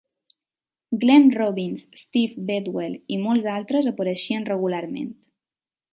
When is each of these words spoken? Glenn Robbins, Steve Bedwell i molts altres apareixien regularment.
Glenn 1.01 1.27
Robbins, 1.39 1.83
Steve 2.03 2.47
Bedwell 2.49 2.97
i 3.17 3.19
molts 3.27 3.47
altres 3.59 3.91
apareixien 3.95 4.49
regularment. 4.53 5.17